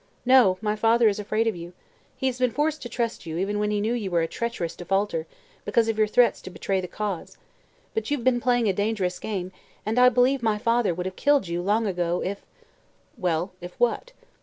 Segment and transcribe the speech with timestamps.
[0.25, 1.73] "No, my father is afraid of you.
[2.17, 4.75] He has been forced to trust you even when he knew you were a treacherous
[4.75, 5.27] defaulter,
[5.63, 7.37] because of your threats to betray the Cause.
[7.93, 9.51] But you've been playing a dangerous game
[9.85, 12.43] and I believe my father would have killed you, long ago, if"
[13.25, 14.11] "Well, if what?"